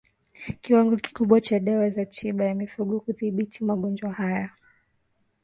kiwango 0.61 0.95
kikubwa 0.97 1.41
cha 1.41 1.59
dawa 1.59 1.89
za 1.89 2.05
tiba 2.05 2.45
ya 2.45 2.55
mifugo 2.55 2.99
kudhibiti 2.99 3.63
magonjwa 3.63 4.11
haya 4.13 4.49